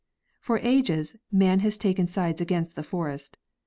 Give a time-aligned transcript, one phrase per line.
[0.39, 3.37] For ages man has taken sides against the forest.